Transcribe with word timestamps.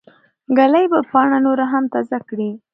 ږلۍ 0.57 0.85
به 0.91 0.99
پاڼه 1.11 1.37
نوره 1.45 1.65
هم 1.73 1.83
تازه 1.93 2.17
کړي. 2.29 2.49